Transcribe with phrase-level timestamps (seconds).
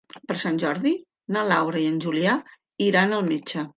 [0.29, 0.93] Per Sant Jordi
[1.37, 2.35] na Laura i en Julià
[2.87, 3.67] iran al metge.